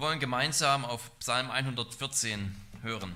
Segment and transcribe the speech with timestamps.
[0.00, 3.14] Wir wollen gemeinsam auf Psalm 114 hören.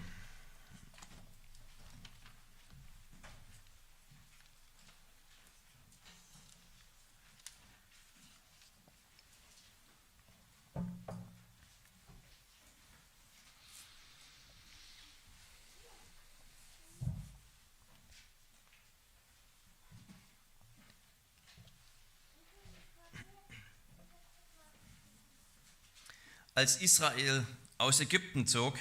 [26.55, 27.47] Als Israel
[27.79, 28.79] aus Ägypten zog,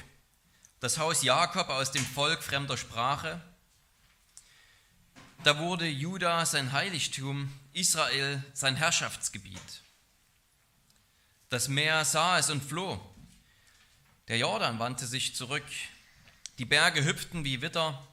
[0.79, 3.41] das Haus Jakob aus dem Volk fremder Sprache,
[5.43, 9.81] da wurde Juda sein Heiligtum, Israel sein Herrschaftsgebiet.
[11.49, 12.99] Das Meer sah es und floh.
[14.29, 15.65] Der Jordan wandte sich zurück.
[16.59, 18.07] Die Berge hüpften wie Witter,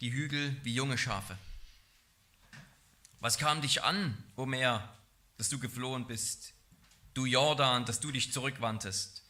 [0.00, 1.36] die Hügel wie junge Schafe.
[3.18, 4.88] Was kam dich an, o Meer,
[5.38, 6.52] dass du geflohen bist?
[7.14, 9.24] Du Jordan, dass du dich zurückwandtest,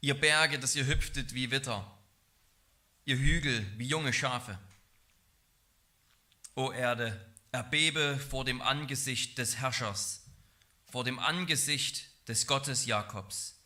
[0.00, 1.90] ihr Berge, dass ihr hüpftet wie Witter,
[3.04, 4.58] ihr Hügel wie junge Schafe.
[6.54, 7.18] O Erde,
[7.52, 10.24] erbebe vor dem Angesicht des Herrschers,
[10.90, 13.56] vor dem Angesicht des Gottes Jakobs,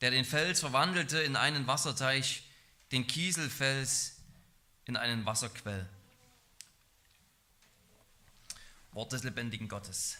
[0.00, 2.44] der den Fels verwandelte in einen Wasserteich,
[2.92, 4.16] den Kieselfels
[4.84, 5.88] in einen Wasserquell.
[8.92, 10.18] Wort des lebendigen Gottes.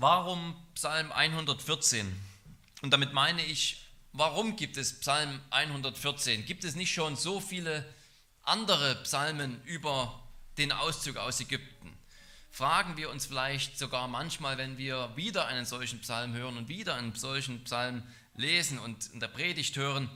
[0.00, 2.10] Warum Psalm 114?
[2.80, 3.84] Und damit meine ich,
[4.14, 6.46] warum gibt es Psalm 114?
[6.46, 7.84] Gibt es nicht schon so viele
[8.42, 10.18] andere Psalmen über
[10.56, 11.92] den Auszug aus Ägypten?
[12.50, 16.94] Fragen wir uns vielleicht sogar manchmal, wenn wir wieder einen solchen Psalm hören und wieder
[16.94, 18.02] einen solchen Psalm
[18.36, 20.08] lesen und in der Predigt hören,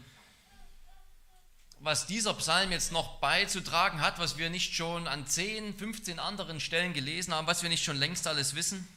[1.80, 6.58] was dieser Psalm jetzt noch beizutragen hat, was wir nicht schon an 10, 15 anderen
[6.58, 8.88] Stellen gelesen haben, was wir nicht schon längst alles wissen?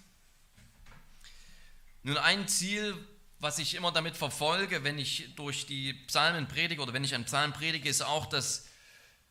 [2.08, 2.95] Nun, ein Ziel,
[3.39, 7.25] was ich immer damit verfolge, wenn ich durch die Psalmen predige oder wenn ich einen
[7.25, 8.66] Psalm predige, ist auch, dass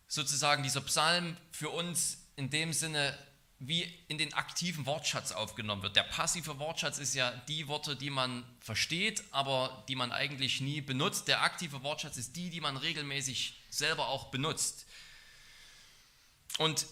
[0.09, 3.17] sozusagen dieser Psalm für uns in dem Sinne
[3.61, 5.97] wie in den aktiven Wortschatz aufgenommen wird.
[5.97, 10.83] Der passive Wortschatz ist ja die Worte, die man versteht, aber die man eigentlich nie
[10.83, 11.29] benutzt.
[11.29, 14.85] Der aktive Wortschatz ist die, die man regelmäßig selber auch benutzt.
[16.59, 16.85] Und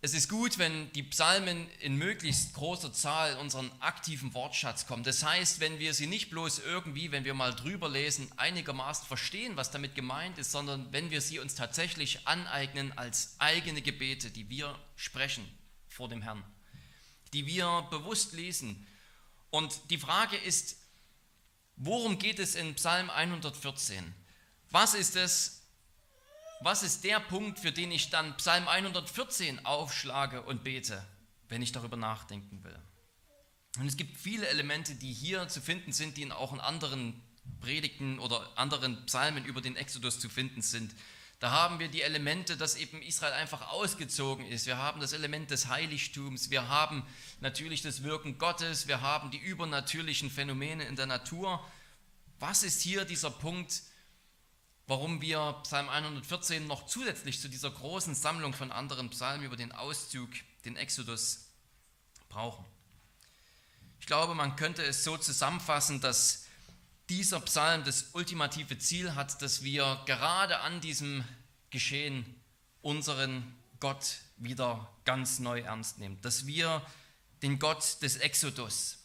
[0.00, 5.02] es ist gut, wenn die Psalmen in möglichst großer Zahl unseren aktiven Wortschatz kommen.
[5.02, 9.56] Das heißt, wenn wir sie nicht bloß irgendwie, wenn wir mal drüber lesen, einigermaßen verstehen,
[9.56, 14.48] was damit gemeint ist, sondern wenn wir sie uns tatsächlich aneignen als eigene Gebete, die
[14.48, 15.44] wir sprechen
[15.88, 16.44] vor dem Herrn,
[17.32, 18.86] die wir bewusst lesen.
[19.50, 20.76] Und die Frage ist,
[21.74, 24.14] worum geht es in Psalm 114?
[24.70, 25.57] Was ist es,
[26.60, 31.04] was ist der Punkt, für den ich dann Psalm 114 aufschlage und bete,
[31.48, 32.78] wenn ich darüber nachdenken will?
[33.78, 37.22] Und es gibt viele Elemente, die hier zu finden sind, die auch in anderen
[37.60, 40.94] Predigten oder anderen Psalmen über den Exodus zu finden sind.
[41.40, 44.66] Da haben wir die Elemente, dass eben Israel einfach ausgezogen ist.
[44.66, 46.50] Wir haben das Element des Heiligtums.
[46.50, 47.06] Wir haben
[47.40, 48.88] natürlich das Wirken Gottes.
[48.88, 51.64] Wir haben die übernatürlichen Phänomene in der Natur.
[52.40, 53.82] Was ist hier dieser Punkt,
[54.88, 59.70] warum wir Psalm 114 noch zusätzlich zu dieser großen Sammlung von anderen Psalmen über den
[59.70, 60.30] Auszug,
[60.64, 61.44] den Exodus,
[62.30, 62.64] brauchen.
[64.00, 66.46] Ich glaube, man könnte es so zusammenfassen, dass
[67.08, 71.24] dieser Psalm das ultimative Ziel hat, dass wir gerade an diesem
[71.70, 72.42] Geschehen
[72.82, 76.84] unseren Gott wieder ganz neu ernst nehmen, dass wir
[77.42, 78.98] den Gott des Exodus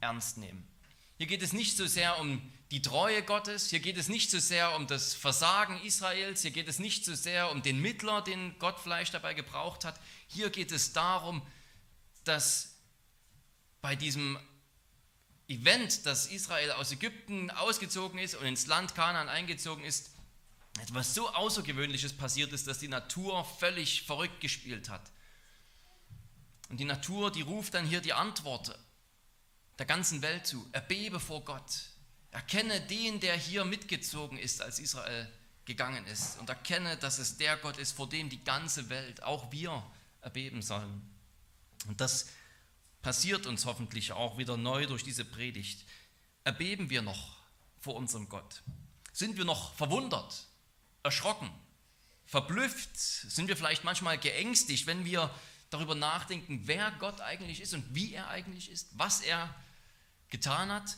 [0.00, 0.68] ernst nehmen.
[1.16, 3.70] Hier geht es nicht so sehr um die Treue Gottes.
[3.70, 6.42] Hier geht es nicht so sehr um das Versagen Israels.
[6.42, 10.00] Hier geht es nicht so sehr um den Mittler, den Gott vielleicht dabei gebraucht hat.
[10.26, 11.42] Hier geht es darum,
[12.24, 12.74] dass
[13.80, 14.38] bei diesem
[15.46, 20.10] Event, dass Israel aus Ägypten ausgezogen ist und ins Land Kanaan eingezogen ist,
[20.80, 25.12] etwas so Außergewöhnliches passiert ist, dass die Natur völlig verrückt gespielt hat.
[26.70, 28.76] Und die Natur, die ruft dann hier die Antwort
[29.78, 30.66] der ganzen Welt zu.
[30.72, 31.90] Erbebe vor Gott.
[32.30, 35.30] Erkenne den, der hier mitgezogen ist, als Israel
[35.64, 36.38] gegangen ist.
[36.38, 39.84] Und erkenne, dass es der Gott ist, vor dem die ganze Welt, auch wir,
[40.20, 41.02] erbeben sollen.
[41.86, 42.26] Und das
[43.02, 45.84] passiert uns hoffentlich auch wieder neu durch diese Predigt.
[46.44, 47.36] Erbeben wir noch
[47.78, 48.62] vor unserem Gott?
[49.12, 50.46] Sind wir noch verwundert,
[51.02, 51.50] erschrocken,
[52.24, 52.96] verblüfft?
[52.96, 55.30] Sind wir vielleicht manchmal geängstigt, wenn wir
[55.74, 59.54] darüber nachdenken, wer Gott eigentlich ist und wie er eigentlich ist, was er
[60.28, 60.96] getan hat?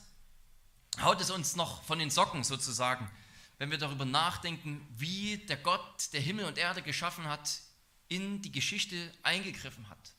[1.03, 3.11] haut es uns noch von den Socken sozusagen,
[3.59, 7.61] wenn wir darüber nachdenken, wie der Gott, der Himmel und Erde geschaffen hat,
[8.09, 10.15] in die Geschichte eingegriffen hat,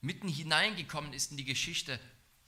[0.00, 1.98] mitten hineingekommen ist in die Geschichte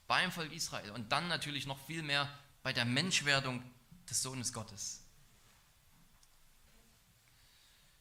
[0.07, 2.33] beim Volk Israel und dann natürlich noch viel mehr
[2.63, 3.63] bei der Menschwerdung
[4.09, 5.03] des Sohnes Gottes.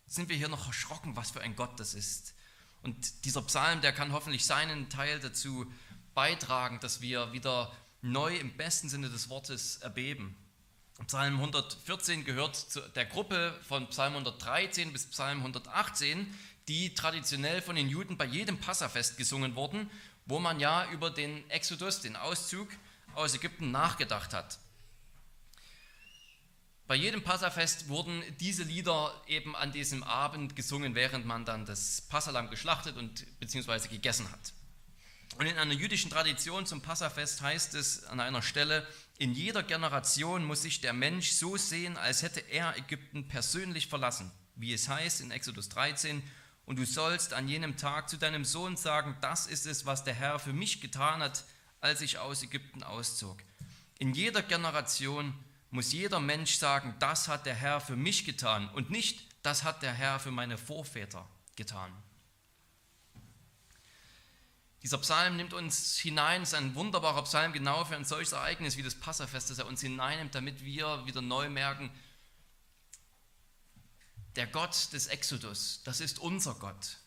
[0.06, 2.36] Sind wir hier noch erschrocken, was für ein Gott das ist?
[2.84, 5.66] Und dieser Psalm, der kann hoffentlich seinen Teil dazu
[6.14, 7.72] beitragen, dass wir wieder
[8.02, 10.36] neu im besten Sinne des Wortes erbeben.
[11.08, 16.32] Psalm 114 gehört zu der Gruppe von Psalm 113 bis Psalm 118,
[16.68, 19.90] die traditionell von den Juden bei jedem Passafest gesungen wurden,
[20.26, 22.70] wo man ja über den Exodus, den Auszug
[23.16, 24.60] aus Ägypten nachgedacht hat.
[26.86, 32.02] Bei jedem Passafest wurden diese Lieder eben an diesem Abend gesungen, während man dann das
[32.02, 34.54] Passalam geschlachtet und beziehungsweise gegessen hat.
[35.38, 38.86] Und in einer jüdischen Tradition zum Passafest heißt es an einer Stelle,
[39.18, 44.32] in jeder Generation muss sich der Mensch so sehen, als hätte er Ägypten persönlich verlassen,
[44.56, 46.22] wie es heißt in Exodus 13,
[46.66, 50.14] und du sollst an jenem Tag zu deinem Sohn sagen, das ist es, was der
[50.14, 51.46] Herr für mich getan hat,
[51.82, 53.38] als ich aus Ägypten auszog.
[54.00, 55.34] In jeder Generation
[55.74, 59.82] muss jeder Mensch sagen, das hat der Herr für mich getan und nicht, das hat
[59.82, 61.92] der Herr für meine Vorväter getan.
[64.84, 68.84] Dieser Psalm nimmt uns hinein, ist ein wunderbarer Psalm genau für ein solches Ereignis wie
[68.84, 71.90] das Passafest, dass er uns hineinnimmt, damit wir wieder neu merken,
[74.36, 76.98] der Gott des Exodus, das ist unser Gott.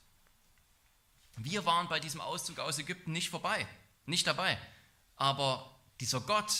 [1.37, 3.69] Wir waren bei diesem Auszug aus Ägypten nicht vorbei,
[4.07, 4.59] nicht dabei.
[5.17, 6.53] Aber dieser Gott,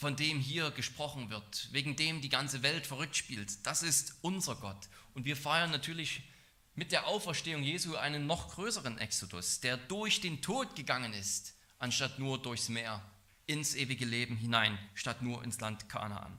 [0.00, 4.56] von dem hier gesprochen wird, wegen dem die ganze Welt verrückt spielt, das ist unser
[4.56, 4.88] Gott.
[5.12, 6.22] Und wir feiern natürlich
[6.74, 12.18] mit der Auferstehung Jesu einen noch größeren Exodus, der durch den Tod gegangen ist, anstatt
[12.18, 13.02] nur durchs Meer
[13.44, 16.38] ins ewige Leben hinein, statt nur ins Land Kanaan.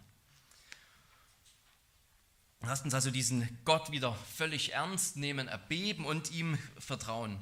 [2.62, 7.38] Lasst uns also diesen Gott wieder völlig ernst nehmen, erbeben und ihm vertrauen.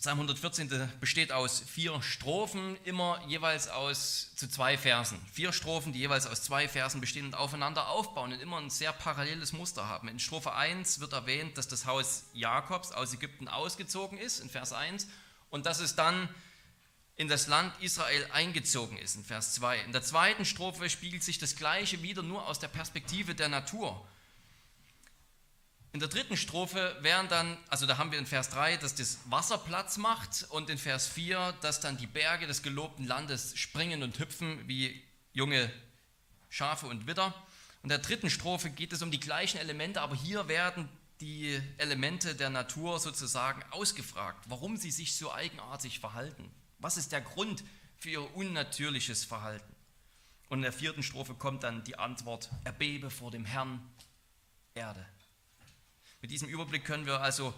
[0.00, 5.20] Psalm 114 besteht aus vier Strophen, immer jeweils aus zu zwei Versen.
[5.30, 8.94] Vier Strophen, die jeweils aus zwei Versen bestehen und aufeinander aufbauen und immer ein sehr
[8.94, 10.08] paralleles Muster haben.
[10.08, 14.72] In Strophe 1 wird erwähnt, dass das Haus Jakobs aus Ägypten ausgezogen ist, in Vers
[14.72, 15.06] 1,
[15.50, 16.30] und dass es dann
[17.16, 19.80] in das Land Israel eingezogen ist, in Vers 2.
[19.80, 24.02] In der zweiten Strophe spiegelt sich das Gleiche wieder nur aus der Perspektive der Natur.
[26.00, 29.18] In der dritten Strophe wären dann, also da haben wir in Vers 3, dass das
[29.26, 34.02] Wasser Platz macht und in Vers 4, dass dann die Berge des gelobten Landes springen
[34.02, 35.04] und hüpfen wie
[35.34, 35.70] junge
[36.48, 37.26] Schafe und Widder.
[37.26, 37.34] Und
[37.82, 40.88] in der dritten Strophe geht es um die gleichen Elemente, aber hier werden
[41.20, 46.50] die Elemente der Natur sozusagen ausgefragt, warum sie sich so eigenartig verhalten.
[46.78, 47.62] Was ist der Grund
[47.98, 49.76] für ihr unnatürliches Verhalten?
[50.48, 53.86] Und in der vierten Strophe kommt dann die Antwort, erbebe vor dem Herrn
[54.72, 55.06] Erde.
[56.20, 57.54] Mit diesem Überblick können wir also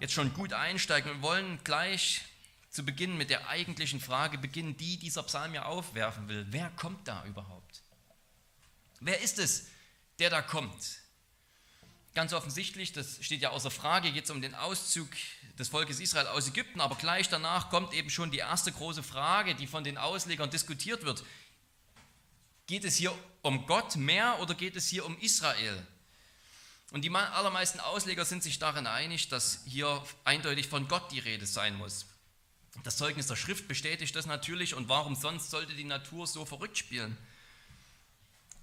[0.00, 2.22] jetzt schon gut einsteigen und wollen gleich
[2.70, 6.46] zu Beginn mit der eigentlichen Frage beginnen, die dieser Psalm ja aufwerfen will.
[6.50, 7.82] Wer kommt da überhaupt?
[9.00, 9.68] Wer ist es,
[10.18, 11.00] der da kommt?
[12.14, 15.08] Ganz offensichtlich, das steht ja außer Frage, geht es um den Auszug
[15.58, 19.54] des Volkes Israel aus Ägypten, aber gleich danach kommt eben schon die erste große Frage,
[19.54, 21.24] die von den Auslegern diskutiert wird.
[22.66, 25.86] Geht es hier um Gott mehr oder geht es hier um Israel?
[26.92, 31.46] Und die allermeisten Ausleger sind sich darin einig, dass hier eindeutig von Gott die Rede
[31.46, 32.06] sein muss.
[32.84, 36.78] Das Zeugnis der Schrift bestätigt das natürlich und warum sonst sollte die Natur so verrückt
[36.78, 37.16] spielen?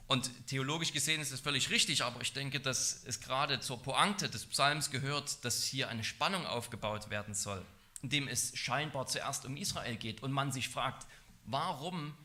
[0.08, 4.30] Und theologisch gesehen ist es völlig richtig, aber ich denke, dass es gerade zur Pointe
[4.30, 7.66] des Psalms gehört, dass hier eine Spannung aufgebaut werden soll,
[8.02, 11.08] indem es scheinbar zuerst um Israel geht und man sich fragt,
[11.46, 12.16] warum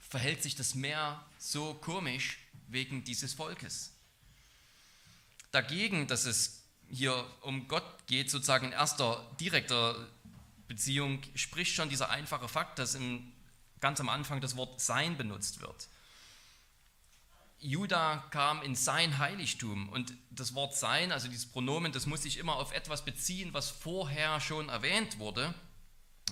[0.00, 3.95] verhält sich das Meer so komisch wegen dieses Volkes?
[5.56, 9.96] Dagegen, dass es hier um Gott geht, sozusagen in erster direkter
[10.68, 13.32] Beziehung, spricht schon dieser einfache Fakt, dass im,
[13.80, 15.88] ganz am Anfang das Wort Sein benutzt wird.
[17.58, 22.36] Juda kam in sein Heiligtum und das Wort sein, also dieses Pronomen, das muss sich
[22.36, 25.54] immer auf etwas beziehen, was vorher schon erwähnt wurde.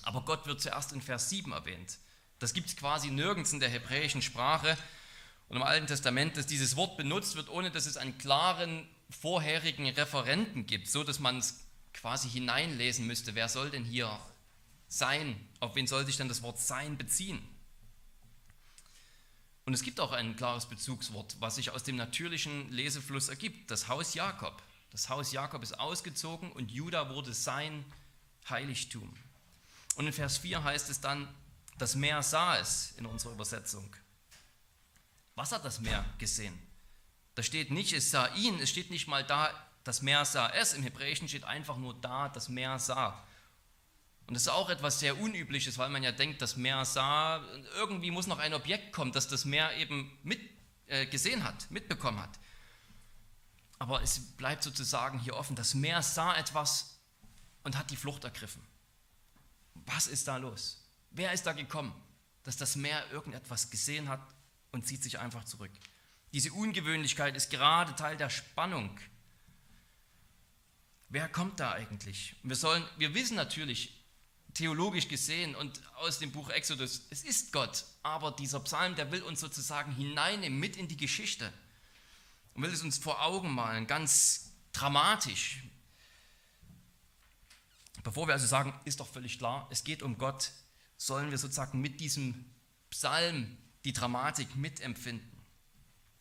[0.03, 1.97] Aber Gott wird zuerst in Vers 7 erwähnt.
[2.37, 4.77] Das gibt es quasi nirgends in der hebräischen Sprache
[5.49, 9.87] und im Alten Testament, dass dieses Wort benutzt wird, ohne dass es einen klaren vorherigen
[9.89, 13.35] Referenten gibt, so dass man es quasi hineinlesen müsste.
[13.35, 14.19] Wer soll denn hier
[14.87, 15.35] sein?
[15.59, 17.41] Auf wen soll sich denn das Wort sein beziehen?
[19.65, 23.87] Und es gibt auch ein klares Bezugswort, was sich aus dem natürlichen Lesefluss ergibt, das
[23.87, 24.61] Haus Jakob.
[24.91, 27.83] Das Haus Jakob ist ausgezogen und Juda wurde sein
[28.47, 29.11] Heiligtum.
[29.95, 31.27] Und in Vers 4 heißt es dann,
[31.77, 33.93] das Meer sah es in unserer Übersetzung.
[35.33, 36.57] Was hat das Meer gesehen?
[37.35, 39.51] Da steht nicht, es sah ihn, es steht nicht mal da,
[39.83, 40.73] das Meer sah es.
[40.73, 43.23] Im Hebräischen steht einfach nur da, das Meer sah.
[44.27, 47.43] Und das ist auch etwas sehr Unübliches, weil man ja denkt, das Meer sah,
[47.75, 50.39] irgendwie muss noch ein Objekt kommen, das das Meer eben mit,
[50.87, 52.31] äh, gesehen hat, mitbekommen hat.
[53.77, 55.55] Aber es bleibt sozusagen hier offen.
[55.55, 56.97] Das Meer sah etwas
[57.63, 58.65] und hat die Flucht ergriffen.
[59.85, 60.83] Was ist da los?
[61.11, 61.93] Wer ist da gekommen,
[62.43, 64.21] dass das Meer irgendetwas gesehen hat
[64.71, 65.71] und zieht sich einfach zurück?
[66.35, 68.99] Diese Ungewöhnlichkeit ist gerade Teil der Spannung.
[71.07, 72.35] Wer kommt da eigentlich?
[72.43, 74.03] Wir, sollen, wir wissen natürlich,
[74.53, 79.23] theologisch gesehen und aus dem Buch Exodus, es ist Gott, aber dieser Psalm, der will
[79.23, 81.53] uns sozusagen hineinnehmen, mit in die Geschichte
[82.53, 85.63] und will es uns vor Augen malen, ganz dramatisch.
[88.03, 90.51] Bevor wir also sagen, ist doch völlig klar, es geht um Gott,
[90.97, 92.43] sollen wir sozusagen mit diesem
[92.89, 95.34] Psalm die Dramatik mitempfinden.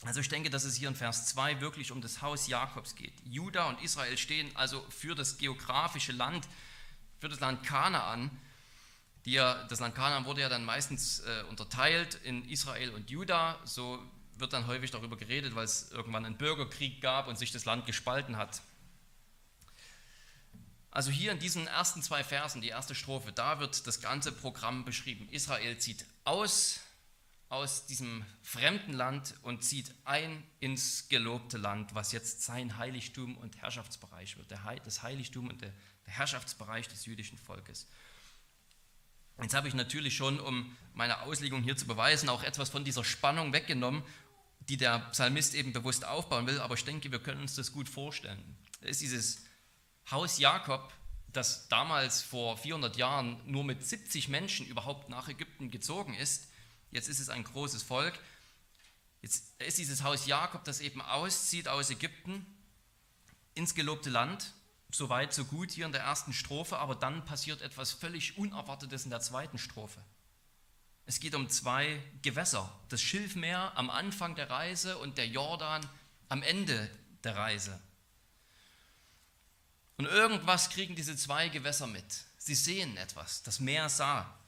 [0.05, 3.15] Also ich denke, dass es hier in Vers 2 wirklich um das Haus Jakobs geht.
[3.25, 6.47] Juda und Israel stehen also für das geografische Land
[7.25, 8.31] für das Land Kanaan.
[9.25, 13.59] Ja, das Land Kanaan wurde ja dann meistens äh, unterteilt in Israel und Juda.
[13.65, 13.99] So
[14.37, 17.87] wird dann häufig darüber geredet, weil es irgendwann einen Bürgerkrieg gab und sich das Land
[17.87, 18.61] gespalten hat.
[20.91, 24.85] Also hier in diesen ersten zwei Versen, die erste Strophe, da wird das ganze Programm
[24.85, 25.27] beschrieben.
[25.31, 26.81] Israel zieht aus
[27.55, 33.57] aus diesem fremden Land und zieht ein ins gelobte Land, was jetzt sein Heiligtum und
[33.63, 35.73] Herrschaftsbereich wird, das Heiligtum und der
[36.07, 37.87] Herrschaftsbereich des jüdischen Volkes.
[39.41, 43.05] Jetzt habe ich natürlich schon, um meine Auslegung hier zu beweisen, auch etwas von dieser
[43.05, 44.03] Spannung weggenommen,
[44.59, 47.89] die der Psalmist eben bewusst aufbauen will, aber ich denke, wir können uns das gut
[47.89, 48.43] vorstellen.
[48.81, 49.45] Da ist dieses
[50.11, 50.93] Haus Jakob,
[51.33, 56.49] das damals vor 400 Jahren nur mit 70 Menschen überhaupt nach Ägypten gezogen ist,
[56.95, 58.17] Jetzt ist es ein großes Volk.
[59.21, 62.47] Jetzt ist dieses Haus Jakob, das eben auszieht aus Ägypten
[63.55, 64.53] ins gelobte Land.
[64.93, 69.05] So weit, so gut hier in der ersten Strophe, aber dann passiert etwas völlig Unerwartetes
[69.05, 70.01] in der zweiten Strophe.
[71.05, 75.85] Es geht um zwei Gewässer, das Schilfmeer am Anfang der Reise und der Jordan
[76.29, 76.89] am Ende
[77.25, 77.81] der Reise.
[79.97, 82.25] Und irgendwas kriegen diese zwei Gewässer mit.
[82.39, 84.39] Sie sehen etwas, das Meer sah.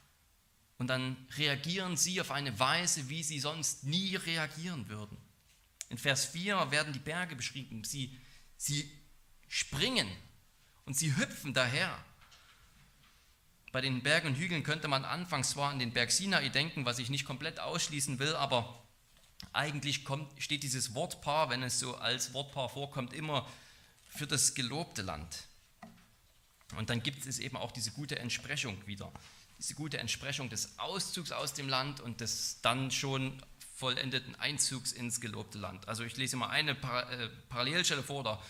[0.77, 5.17] Und dann reagieren sie auf eine Weise, wie sie sonst nie reagieren würden.
[5.89, 7.83] In Vers 4 werden die Berge beschrieben.
[7.83, 8.15] Sie,
[8.57, 8.91] sie
[9.47, 10.07] springen
[10.85, 11.97] und sie hüpfen daher.
[13.71, 16.99] Bei den Bergen und Hügeln könnte man anfangs zwar an den Berg Sinai denken, was
[16.99, 18.83] ich nicht komplett ausschließen will, aber
[19.53, 23.49] eigentlich kommt, steht dieses Wortpaar, wenn es so als Wortpaar vorkommt, immer
[24.09, 25.47] für das gelobte Land.
[26.75, 29.11] Und dann gibt es eben auch diese gute Entsprechung wieder
[29.57, 33.41] diese gute Entsprechung des Auszugs aus dem Land und des dann schon
[33.75, 35.87] vollendeten Einzugs ins gelobte Land.
[35.87, 38.41] Also ich lese mal eine äh, Parallelstelle vor oder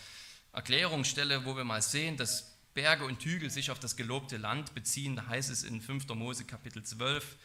[0.52, 5.16] Erklärungsstelle, wo wir mal sehen, dass Berge und Hügel sich auf das gelobte Land beziehen.
[5.16, 6.08] Da heißt es in 5.
[6.14, 7.36] Mose Kapitel 12,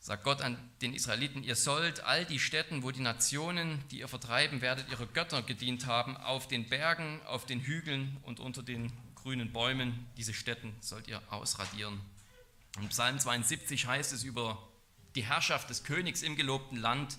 [0.00, 4.08] sagt Gott an den Israeliten, ihr sollt all die Städten, wo die Nationen, die ihr
[4.08, 8.92] vertreiben werdet, ihre Götter gedient haben, auf den Bergen, auf den Hügeln und unter den
[9.14, 12.00] grünen Bäumen, diese Städten sollt ihr ausradieren.
[12.80, 14.60] In Psalm 72 heißt es über
[15.14, 17.16] die Herrschaft des Königs im gelobten Land,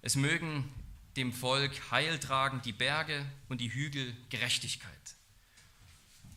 [0.00, 0.72] es mögen
[1.16, 4.90] dem Volk Heil tragen die Berge und die Hügel Gerechtigkeit.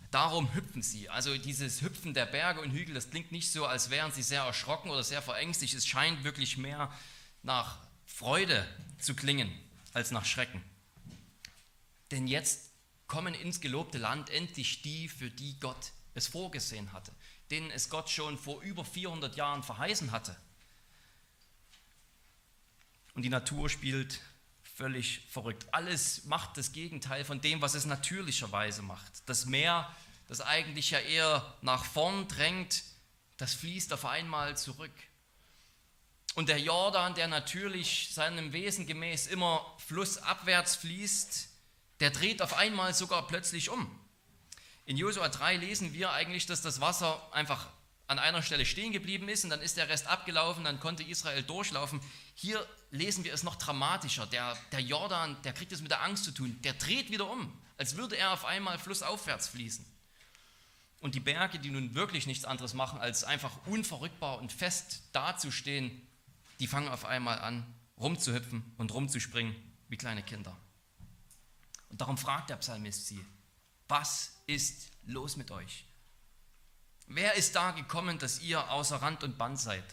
[0.09, 1.09] Darum hüpfen sie.
[1.09, 4.43] Also dieses Hüpfen der Berge und Hügel, das klingt nicht so, als wären sie sehr
[4.43, 5.73] erschrocken oder sehr verängstigt.
[5.73, 6.91] Es scheint wirklich mehr
[7.43, 8.65] nach Freude
[8.99, 9.51] zu klingen
[9.93, 10.63] als nach Schrecken.
[12.11, 12.71] Denn jetzt
[13.07, 17.11] kommen ins gelobte Land endlich die, für die Gott es vorgesehen hatte
[17.51, 20.35] denen es Gott schon vor über 400 Jahren verheißen hatte.
[23.13, 24.21] Und die Natur spielt
[24.75, 25.65] völlig verrückt.
[25.71, 29.11] Alles macht das Gegenteil von dem, was es natürlicherweise macht.
[29.25, 29.91] Das Meer,
[30.27, 32.83] das eigentlich ja eher nach vorn drängt,
[33.37, 34.91] das fließt auf einmal zurück.
[36.35, 41.49] Und der Jordan, der natürlich seinem Wesen gemäß immer flussabwärts fließt,
[41.99, 43.99] der dreht auf einmal sogar plötzlich um.
[44.87, 47.67] In Josua 3 lesen wir eigentlich, dass das Wasser einfach
[48.07, 51.43] an einer Stelle stehen geblieben ist und dann ist der Rest abgelaufen, dann konnte Israel
[51.43, 51.99] durchlaufen.
[52.35, 54.25] Hier lesen wir es noch dramatischer.
[54.27, 57.51] Der, der Jordan, der kriegt es mit der Angst zu tun, der dreht wieder um,
[57.77, 59.85] als würde er auf einmal flussaufwärts fließen.
[61.01, 66.07] Und die Berge, die nun wirklich nichts anderes machen, als einfach unverrückbar und fest dazustehen,
[66.61, 67.65] die fangen auf einmal an,
[67.99, 69.53] rumzuhüpfen und rumzuspringen
[69.89, 70.55] wie kleine Kinder.
[71.89, 73.23] Und darum fragt der Psalmist sie,
[73.87, 75.85] was ist los mit euch?
[77.07, 79.83] Wer ist da gekommen, dass ihr außer Rand und Band seid?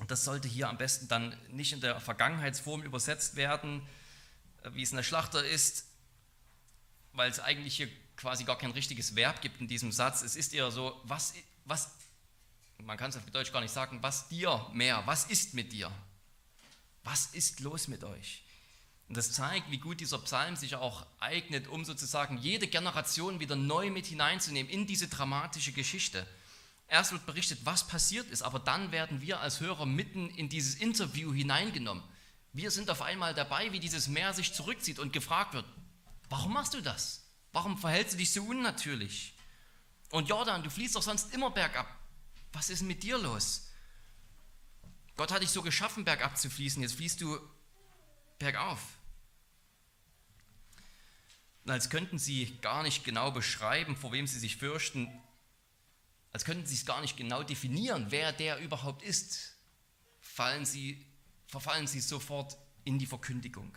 [0.00, 3.86] Und das sollte hier am besten dann nicht in der Vergangenheitsform übersetzt werden,
[4.72, 5.86] wie es in der Schlachter ist,
[7.12, 10.22] weil es eigentlich hier quasi gar kein richtiges Verb gibt in diesem Satz.
[10.22, 11.34] Es ist eher so, was,
[11.64, 11.90] was
[12.78, 15.92] man kann es auf Deutsch gar nicht sagen, was dir mehr, was ist mit dir?
[17.02, 18.42] Was ist los mit euch?
[19.10, 23.56] Und das zeigt, wie gut dieser Psalm sich auch eignet, um sozusagen jede Generation wieder
[23.56, 26.24] neu mit hineinzunehmen in diese dramatische Geschichte.
[26.86, 30.76] Erst wird berichtet, was passiert ist, aber dann werden wir als Hörer mitten in dieses
[30.76, 32.04] Interview hineingenommen.
[32.52, 35.66] Wir sind auf einmal dabei, wie dieses Meer sich zurückzieht und gefragt wird,
[36.28, 37.24] warum machst du das?
[37.52, 39.34] Warum verhältst du dich so unnatürlich?
[40.10, 41.88] Und Jordan, du fließt doch sonst immer bergab.
[42.52, 43.72] Was ist mit dir los?
[45.16, 47.40] Gott hat dich so geschaffen, bergab zu fließen, jetzt fließt du
[48.38, 48.99] bergauf.
[51.66, 55.08] Als könnten sie gar nicht genau beschreiben, vor wem sie sich fürchten,
[56.32, 59.56] als könnten sie es gar nicht genau definieren, wer der überhaupt ist,
[60.20, 61.04] fallen sie,
[61.46, 63.76] verfallen sie sofort in die Verkündigung.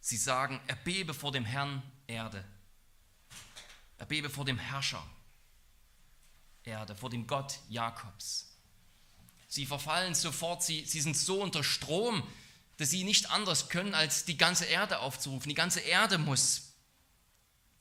[0.00, 2.44] Sie sagen, erbebe vor dem Herrn Erde,
[3.98, 5.06] erbebe vor dem Herrscher
[6.62, 8.50] Erde, vor dem Gott Jakobs.
[9.48, 12.26] Sie verfallen sofort, sie, sie sind so unter Strom,
[12.76, 15.48] dass sie nicht anders können, als die ganze Erde aufzurufen.
[15.48, 16.72] Die ganze Erde muss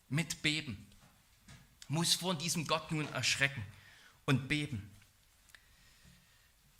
[0.09, 0.85] mitbeben,
[1.88, 3.65] muss vor diesem Gott nun erschrecken
[4.25, 4.89] und beben.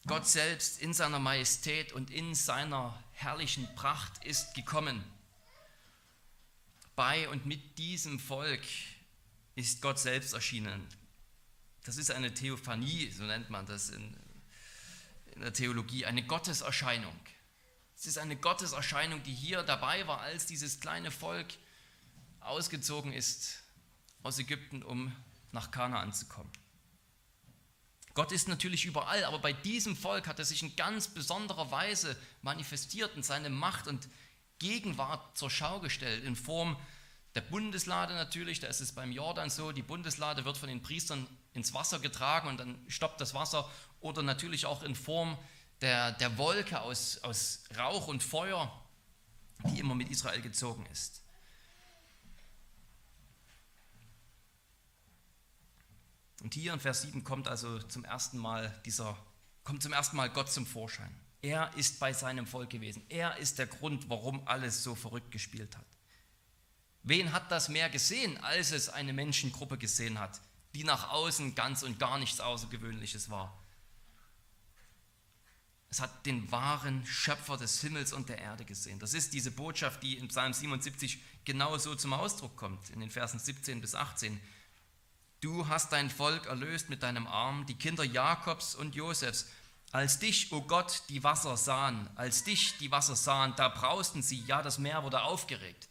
[0.06, 5.04] Gott selbst in seiner Majestät und in seiner herrlichen Pracht ist gekommen.
[6.96, 8.62] Bei und mit diesem Volk
[9.56, 10.86] ist Gott selbst erschienen.
[11.86, 14.16] Das ist eine Theophanie, so nennt man das in,
[15.36, 17.18] in der Theologie, eine Gotteserscheinung.
[18.04, 21.48] Es ist eine Gotteserscheinung, die hier dabei war, als dieses kleine Volk
[22.42, 23.64] ausgezogen ist
[24.24, 25.16] aus Ägypten, um
[25.54, 26.52] nach Kanaan zu kommen.
[28.14, 32.18] Gott ist natürlich überall, aber bei diesem Volk hat er sich in ganz besonderer Weise
[32.42, 34.10] manifestiert und seine Macht und
[34.60, 36.76] Gegenwart zur Schau gestellt in Form
[37.36, 41.26] der Bundeslade natürlich, da ist es beim Jordan so, die Bundeslade wird von den Priestern
[41.54, 45.38] ins Wasser getragen und dann stoppt das Wasser oder natürlich auch in Form
[45.84, 48.72] der, der Wolke aus, aus Rauch und Feuer,
[49.66, 51.22] die immer mit Israel gezogen ist.
[56.42, 59.18] Und hier in Vers 7 kommt also zum ersten Mal dieser,
[59.66, 61.14] kommt zum ersten Mal Gott zum Vorschein.
[61.42, 63.06] Er ist bei seinem Volk gewesen.
[63.10, 65.86] Er ist der Grund, warum alles so verrückt gespielt hat.
[67.04, 70.40] Wen hat das mehr gesehen, als es eine Menschengruppe gesehen hat,
[70.76, 73.63] die nach außen ganz und gar nichts Außergewöhnliches war?
[75.94, 78.98] Es hat den wahren Schöpfer des Himmels und der Erde gesehen.
[78.98, 83.38] Das ist diese Botschaft, die in Psalm 77 genauso zum Ausdruck kommt, in den Versen
[83.38, 84.42] 17 bis 18.
[85.40, 89.52] Du hast dein Volk erlöst mit deinem Arm, die Kinder Jakobs und Josefs.
[89.92, 94.24] Als dich, o oh Gott, die Wasser sahen, als dich die Wasser sahen, da brausten
[94.24, 95.90] sie, ja, das Meer wurde aufgeregt.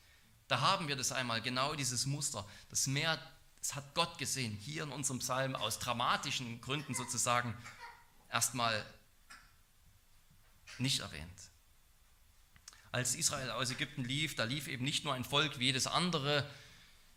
[0.49, 2.45] Da haben wir das einmal, genau dieses Muster.
[2.71, 3.21] Das Meer,
[3.61, 7.57] das hat Gott gesehen, hier in unserem Psalm aus dramatischen Gründen sozusagen
[8.29, 8.85] erstmal
[10.83, 11.51] nicht erwähnt.
[12.91, 16.49] Als Israel aus Ägypten lief, da lief eben nicht nur ein Volk wie jedes andere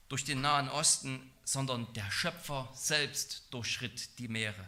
[0.08, 4.68] durch den Nahen Osten, sondern der Schöpfer selbst durchschritt die Meere.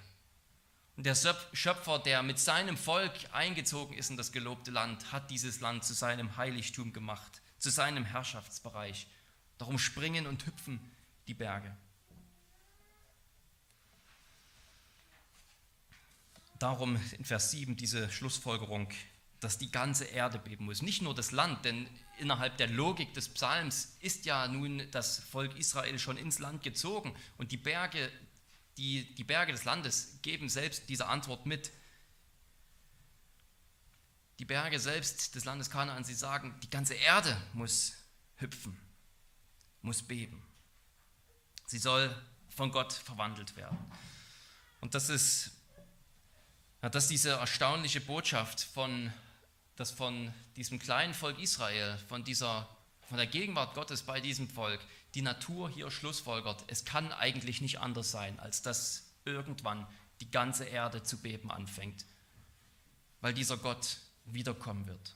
[0.97, 1.15] Und der
[1.53, 5.93] Schöpfer, der mit seinem Volk eingezogen ist in das gelobte Land, hat dieses Land zu
[5.93, 9.07] seinem Heiligtum gemacht zu seinem Herrschaftsbereich.
[9.57, 10.79] Darum springen und hüpfen
[11.27, 11.75] die Berge.
[16.59, 18.89] Darum in Vers 7 diese Schlussfolgerung,
[19.39, 20.81] dass die ganze Erde beben muss.
[20.81, 25.55] Nicht nur das Land, denn innerhalb der Logik des Psalms ist ja nun das Volk
[25.57, 28.11] Israel schon ins Land gezogen und die Berge,
[28.77, 31.71] die, die Berge des Landes geben selbst diese Antwort mit.
[34.39, 37.93] Die Berge selbst des Landes Kanaan, sie sagen, die ganze Erde muss
[38.37, 38.77] hüpfen,
[39.81, 40.43] muss beben.
[41.65, 42.15] Sie soll
[42.49, 43.77] von Gott verwandelt werden.
[44.79, 45.51] Und das ist,
[46.81, 49.11] ja, das diese erstaunliche Botschaft von,
[49.75, 52.69] dass von diesem kleinen Volk Israel, von, dieser,
[53.07, 54.79] von der Gegenwart Gottes bei diesem Volk,
[55.15, 59.87] die Natur hier schlussfolgert, es kann eigentlich nicht anders sein, als dass irgendwann
[60.19, 62.05] die ganze Erde zu beben anfängt,
[63.21, 65.15] weil dieser Gott wiederkommen wird.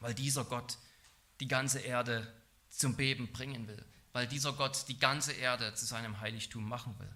[0.00, 0.78] Weil dieser Gott
[1.40, 2.32] die ganze Erde
[2.68, 3.84] zum Beben bringen will.
[4.12, 7.12] Weil dieser Gott die ganze Erde zu seinem Heiligtum machen will.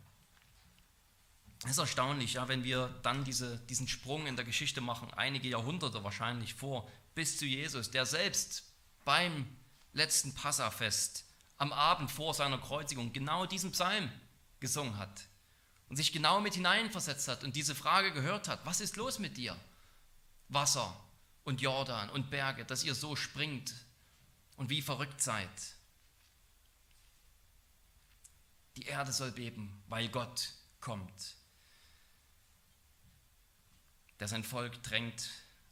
[1.65, 5.49] Es ist erstaunlich, ja, wenn wir dann diese, diesen Sprung in der Geschichte machen, einige
[5.49, 8.65] Jahrhunderte wahrscheinlich vor, bis zu Jesus, der selbst
[9.05, 9.47] beim
[9.93, 11.25] letzten Passafest
[11.59, 14.11] am Abend vor seiner Kreuzigung genau diesen Psalm
[14.59, 15.23] gesungen hat
[15.89, 19.37] und sich genau mit hineinversetzt hat und diese Frage gehört hat, was ist los mit
[19.37, 19.57] dir?
[20.49, 20.99] Wasser
[21.45, 23.75] und Jordan und Berge, dass ihr so springt
[24.57, 25.49] und wie verrückt seid.
[28.77, 31.37] Die Erde soll beben, weil Gott kommt,
[34.23, 35.31] der sein Volk drängt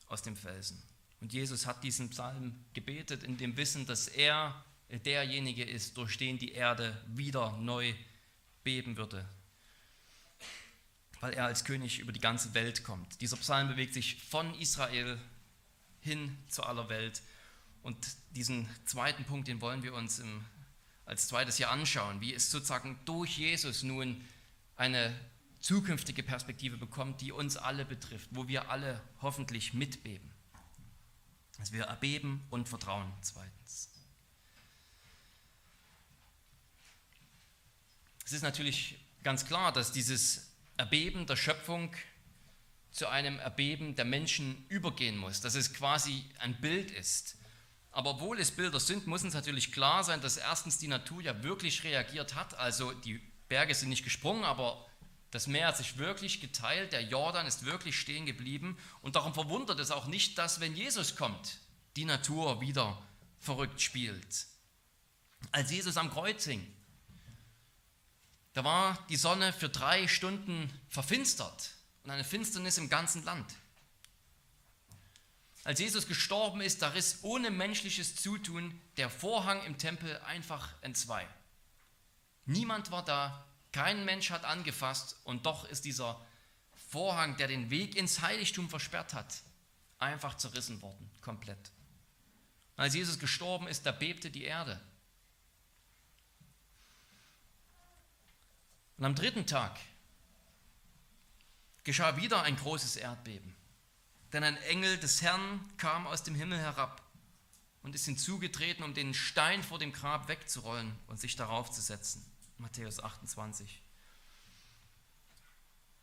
[0.08, 0.82] aus dem Felsen.
[1.20, 6.36] Und Jesus hat diesen Psalm gebetet in dem Wissen, dass er derjenige ist, durch den
[6.36, 7.94] die Erde wieder neu
[8.64, 9.24] beben würde,
[11.20, 13.20] weil er als König über die ganze Welt kommt.
[13.20, 15.16] Dieser Psalm bewegt sich von Israel
[16.00, 17.22] hin zu aller Welt.
[17.84, 20.44] Und diesen zweiten Punkt, den wollen wir uns im,
[21.06, 24.24] als zweites hier anschauen, wie es sozusagen durch Jesus nun
[24.74, 25.14] eine
[25.60, 30.30] zukünftige Perspektive bekommt, die uns alle betrifft, wo wir alle hoffentlich mitbeben.
[31.58, 33.90] Dass wir erbeben und vertrauen, zweitens.
[38.24, 41.94] Es ist natürlich ganz klar, dass dieses Erbeben der Schöpfung
[42.90, 47.36] zu einem Erbeben der Menschen übergehen muss, dass es quasi ein Bild ist.
[47.92, 51.42] Aber obwohl es Bilder sind, muss uns natürlich klar sein, dass erstens die Natur ja
[51.42, 52.54] wirklich reagiert hat.
[52.54, 54.86] Also die Berge sind nicht gesprungen, aber
[55.30, 58.76] das Meer hat sich wirklich geteilt, der Jordan ist wirklich stehen geblieben.
[59.00, 61.58] Und darum verwundert es auch nicht, dass, wenn Jesus kommt,
[61.96, 63.00] die Natur wieder
[63.38, 64.46] verrückt spielt.
[65.52, 66.66] Als Jesus am Kreuz hing,
[68.52, 71.70] da war die Sonne für drei Stunden verfinstert
[72.02, 73.54] und eine Finsternis im ganzen Land.
[75.62, 81.28] Als Jesus gestorben ist, da riss ohne menschliches Zutun der Vorhang im Tempel einfach entzwei.
[82.46, 86.20] Niemand war da, kein Mensch hat angefasst und doch ist dieser
[86.88, 89.42] Vorhang, der den Weg ins Heiligtum versperrt hat,
[89.98, 91.70] einfach zerrissen worden, komplett.
[92.76, 94.80] Als Jesus gestorben ist, da bebte die Erde.
[98.96, 99.78] Und am dritten Tag
[101.84, 103.54] geschah wieder ein großes Erdbeben.
[104.32, 107.02] Denn ein Engel des Herrn kam aus dem Himmel herab
[107.82, 112.24] und ist hinzugetreten, um den Stein vor dem Grab wegzurollen und sich darauf zu setzen.
[112.60, 113.82] Matthäus 28.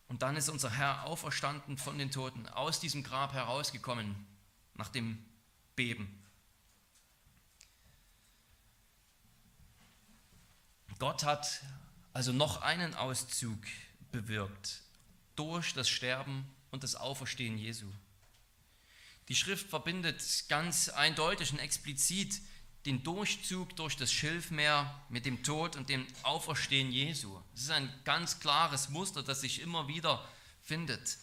[0.07, 4.25] Und dann ist unser Herr auferstanden von den Toten, aus diesem Grab herausgekommen,
[4.73, 5.23] nach dem
[5.75, 6.23] Beben.
[10.99, 11.61] Gott hat
[12.13, 13.59] also noch einen Auszug
[14.11, 14.81] bewirkt
[15.35, 17.91] durch das Sterben und das Auferstehen Jesu.
[19.27, 22.41] Die Schrift verbindet ganz eindeutig und explizit
[22.87, 27.37] den Durchzug durch das Schilfmeer mit dem Tod und dem Auferstehen Jesu.
[27.53, 30.25] Es ist ein ganz klares Muster, das sich immer wieder
[30.63, 31.17] findet.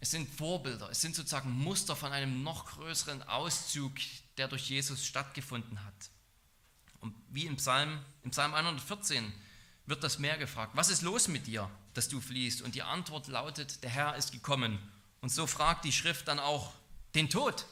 [0.00, 3.92] Es sind Vorbilder, es sind sozusagen Muster von einem noch größeren Auszug,
[4.36, 6.10] der durch Jesus stattgefunden hat.
[7.00, 9.32] Und wie im Psalm, im Psalm 114
[9.86, 12.60] wird das Meer gefragt, was ist los mit dir, dass du fließt?
[12.60, 14.78] Und die Antwort lautet, der Herr ist gekommen.
[15.22, 16.74] Und so fragt die Schrift dann auch
[17.14, 17.64] den Tod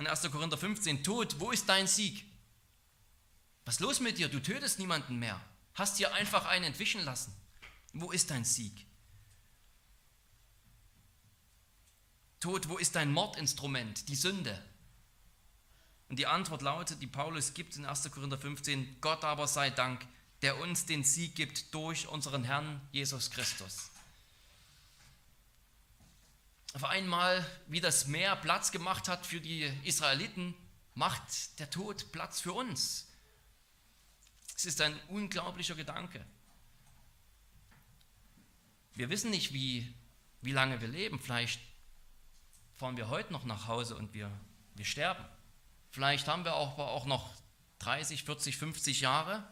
[0.00, 0.30] in 1.
[0.30, 2.24] Korinther 15, Tod, wo ist dein Sieg?
[3.64, 4.28] Was ist los mit dir?
[4.28, 5.40] Du tötest niemanden mehr.
[5.74, 7.34] Hast dir einfach einen entwischen lassen.
[7.92, 8.86] Wo ist dein Sieg?
[12.40, 14.60] Tod, wo ist dein Mordinstrument, die Sünde?
[16.08, 18.10] Und die Antwort lautet, die Paulus gibt in 1.
[18.10, 20.06] Korinther 15, Gott aber sei Dank,
[20.40, 23.90] der uns den Sieg gibt durch unseren Herrn Jesus Christus
[26.72, 30.54] auf einmal, wie das Meer Platz gemacht hat für die Israeliten,
[30.94, 33.08] macht der Tod Platz für uns.
[34.54, 36.24] Es ist ein unglaublicher Gedanke.
[38.92, 39.94] Wir wissen nicht, wie,
[40.42, 41.18] wie lange wir leben.
[41.18, 41.60] Vielleicht
[42.76, 44.30] fahren wir heute noch nach Hause und wir,
[44.74, 45.24] wir sterben.
[45.90, 47.32] Vielleicht haben wir auch, auch noch
[47.80, 49.48] 30, 40, 50 Jahre.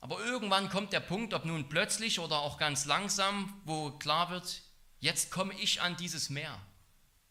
[0.00, 4.63] Aber irgendwann kommt der Punkt, ob nun plötzlich oder auch ganz langsam, wo klar wird,
[5.04, 6.58] Jetzt komme ich an dieses Meer.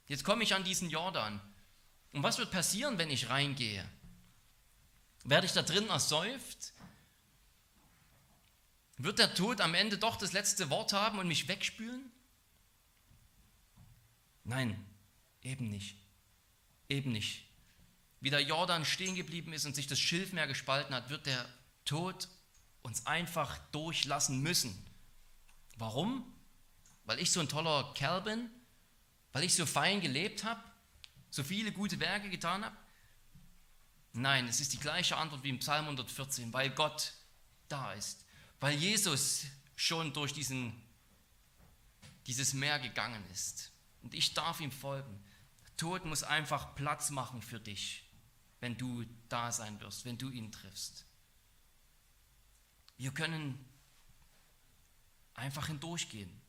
[0.06, 1.42] Jetzt komme ich an diesen Jordan.
[2.12, 3.84] Und was wird passieren, wenn ich reingehe?
[5.24, 6.72] Werde ich da drin ersäuft?
[8.98, 12.12] Wird der Tod am Ende doch das letzte Wort haben und mich wegspülen?
[14.44, 14.86] Nein,
[15.42, 15.98] eben nicht.
[16.90, 17.44] Eben nicht.
[18.20, 21.50] Wie der Jordan stehen geblieben ist und sich das Schilfmeer gespalten hat, wird der
[21.86, 22.28] Tod
[22.84, 24.80] uns einfach durchlassen müssen.
[25.76, 26.33] Warum?
[27.06, 28.50] Weil ich so ein toller Kerl bin?
[29.32, 30.64] Weil ich so fein gelebt habe?
[31.30, 32.78] So viele gute Werke getan habe?
[34.14, 37.14] Nein, es ist die gleiche Antwort wie im Psalm 114, weil Gott
[37.68, 38.26] da ist.
[38.60, 40.80] Weil Jesus schon durch diesen,
[42.28, 43.72] dieses Meer gegangen ist.
[44.04, 45.24] Und ich darf ihm folgen.
[45.78, 48.04] Tod muss einfach Platz machen für dich,
[48.60, 51.06] wenn du da sein wirst, wenn du ihn triffst.
[52.98, 53.58] Wir können
[55.34, 56.43] einfach hindurchgehen.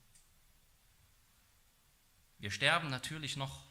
[2.45, 3.63] Wir sterben natürlich noch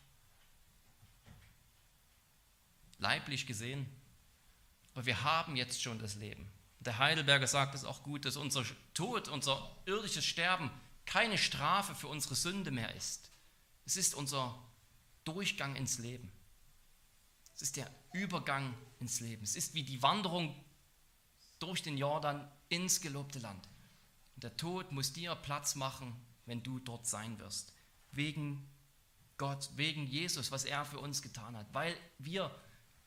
[2.98, 3.86] leiblich gesehen,
[4.96, 6.52] aber wir haben jetzt schon das Leben.
[6.80, 10.72] Der Heidelberger sagt es auch gut, dass unser Tod, unser irdisches Sterben
[11.06, 13.30] keine Strafe für unsere Sünde mehr ist.
[13.86, 14.58] Es ist unser
[15.24, 16.32] Durchgang ins Leben.
[17.54, 19.44] Es ist der Übergang ins Leben.
[19.44, 20.60] Es ist wie die Wanderung
[21.60, 23.70] durch den Jordan ins gelobte Land.
[24.34, 27.73] Und der Tod muss dir Platz machen, wenn du dort sein wirst.
[28.14, 28.68] Wegen
[29.38, 31.68] Gott, wegen Jesus, was er für uns getan hat.
[31.74, 32.54] Weil wir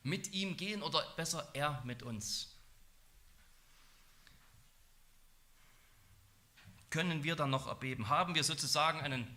[0.02, 2.56] mit ihm gehen oder besser er mit uns.
[6.90, 8.08] Können wir dann noch erbeben?
[8.08, 9.36] Haben wir sozusagen einen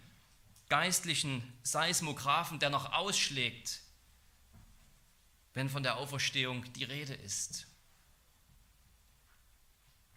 [0.70, 3.82] geistlichen Seismographen, der noch ausschlägt,
[5.54, 7.68] wenn von der Auferstehung die Rede ist?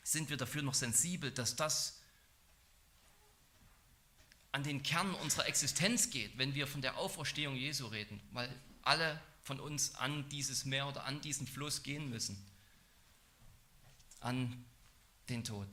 [0.03, 2.02] Sind wir dafür noch sensibel, dass das
[4.53, 8.21] an den Kern unserer Existenz geht, wenn wir von der Auferstehung Jesu reden?
[8.33, 12.37] Weil alle von uns an dieses Meer oder an diesen Fluss gehen müssen,
[14.21, 14.65] an
[15.29, 15.69] den Tod.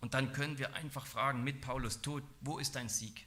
[0.00, 3.26] Und dann können wir einfach fragen mit Paulus Tod, wo ist dein Sieg?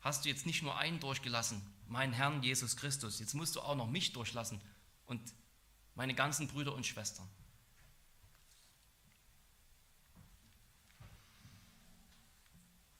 [0.00, 3.74] Hast du jetzt nicht nur einen durchgelassen, mein Herrn Jesus Christus, jetzt musst du auch
[3.74, 4.60] noch mich durchlassen
[5.06, 5.20] und
[5.94, 7.28] meine ganzen Brüder und Schwestern.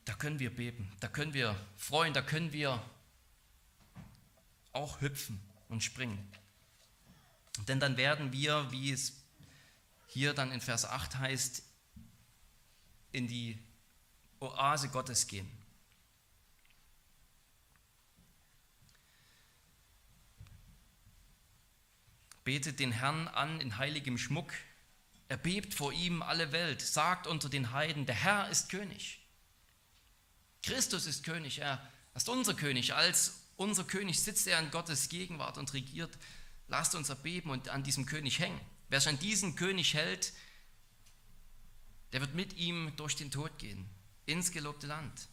[0.09, 2.83] Da können wir beben, da können wir freuen, da können wir
[4.73, 6.33] auch hüpfen und springen.
[7.69, 9.23] Denn dann werden wir, wie es
[10.07, 11.63] hier dann in Vers 8 heißt,
[13.13, 13.59] in die
[14.41, 15.47] Oase Gottes gehen.
[22.45, 24.55] Betet den Herrn an in heiligem Schmuck.
[25.29, 26.81] Erbebt vor ihm alle Welt.
[26.81, 29.21] Sagt unter den Heiden, der Herr ist König.
[30.63, 31.59] Christus ist König.
[31.59, 32.95] Er ist unser König.
[32.95, 36.17] Als unser König sitzt er in Gottes Gegenwart und regiert.
[36.69, 38.61] Lasst uns erbeben und an diesem König hängen.
[38.89, 40.33] Wer sich an diesen König hält,
[42.13, 43.89] der wird mit ihm durch den Tod gehen,
[44.27, 45.29] ins gelobte Land.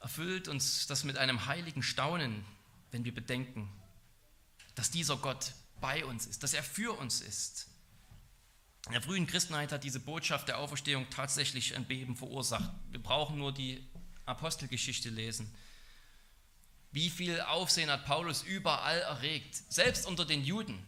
[0.00, 2.44] Erfüllt uns das mit einem heiligen Staunen,
[2.90, 3.70] wenn wir bedenken,
[4.74, 7.68] dass dieser Gott bei uns ist, dass er für uns ist.
[8.86, 12.70] In der frühen Christenheit hat diese Botschaft der Auferstehung tatsächlich ein Beben verursacht.
[12.90, 13.82] Wir brauchen nur die
[14.26, 15.52] Apostelgeschichte lesen.
[16.92, 20.86] Wie viel Aufsehen hat Paulus überall erregt, selbst unter den Juden,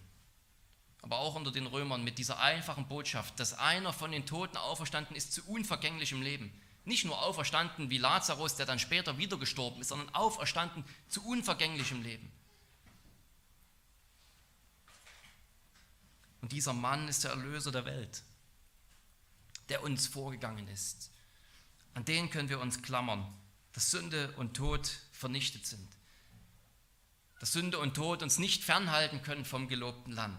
[1.01, 5.17] aber auch unter den Römern mit dieser einfachen Botschaft, dass einer von den Toten auferstanden
[5.17, 6.53] ist zu unvergänglichem Leben.
[6.85, 12.03] Nicht nur auferstanden wie Lazarus, der dann später wieder gestorben ist, sondern auferstanden zu unvergänglichem
[12.03, 12.31] Leben.
[16.47, 18.23] Und dieser Mann ist der Erlöser der Welt,
[19.69, 21.11] der uns vorgegangen ist.
[21.93, 23.27] An den können wir uns klammern,
[23.73, 25.89] dass Sünde und Tod vernichtet sind.
[27.41, 30.39] Dass Sünde und Tod uns nicht fernhalten können vom gelobten Land.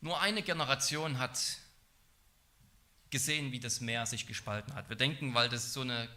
[0.00, 1.58] Nur eine Generation hat
[3.10, 4.88] gesehen, wie das Meer sich gespalten hat.
[4.88, 6.08] Wir denken, weil das so eine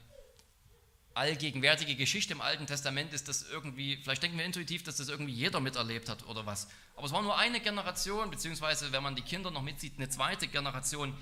[1.15, 5.33] allgegenwärtige Geschichte im Alten Testament ist, dass irgendwie, vielleicht denken wir intuitiv, dass das irgendwie
[5.33, 6.67] jeder miterlebt hat oder was.
[6.95, 10.47] Aber es war nur eine Generation, beziehungsweise wenn man die Kinder noch mitzieht, eine zweite
[10.47, 11.15] Generation,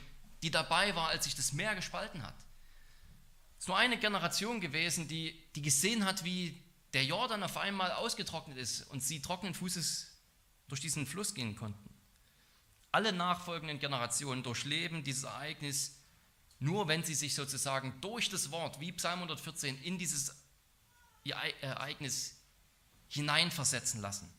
[0.43, 2.35] die dabei war, als sich das Meer gespalten hat.
[3.57, 6.57] Es ist nur eine Generation gewesen, die, die gesehen hat, wie
[6.93, 10.07] der Jordan auf einmal ausgetrocknet ist und sie trockenen Fußes
[10.67, 11.89] durch diesen Fluss gehen konnten.
[12.91, 16.00] Alle nachfolgenden Generationen durchleben dieses Ereignis
[16.61, 20.35] nur, wenn sie sich sozusagen durch das Wort, wie Psalm 114, in dieses
[21.25, 22.37] Ereignis
[23.09, 24.31] hineinversetzen lassen,